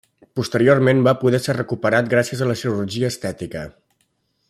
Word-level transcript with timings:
Posteriorment 0.37 1.03
va 1.09 1.13
poder 1.25 1.41
ser 1.43 1.55
recuperat 1.59 2.09
gràcies 2.15 2.41
a 2.47 2.51
la 2.53 2.57
cirurgia 2.65 3.13
estètica. 3.15 3.67